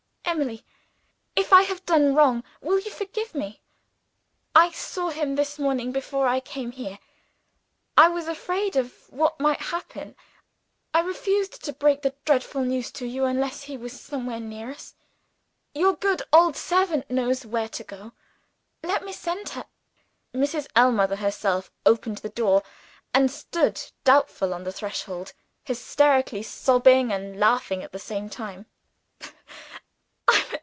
[0.23, 0.63] "Emily!
[1.35, 3.59] if I have done wrong, will you forgive me?
[4.55, 6.99] I saw him this morning before I came here.
[7.97, 10.15] I was afraid of what might happen
[10.93, 14.95] I refused to break the dreadful news to you, unless he was somewhere near us.
[15.75, 18.13] Your good old servant knows where to go.
[18.83, 19.65] Let me send her"
[20.33, 20.67] Mrs.
[20.77, 22.63] Ellmother herself opened the door,
[23.13, 25.33] and stood doubtful on the threshold,
[25.65, 28.65] hysterically sobbing and laughing at the same time.